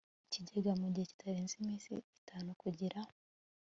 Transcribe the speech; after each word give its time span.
ikigega 0.27 0.71
mu 0.81 0.87
gihe 0.93 1.05
kitarenze 1.11 1.53
iminsi 1.59 1.89
itanu 2.21 2.49
kugira 2.61 2.99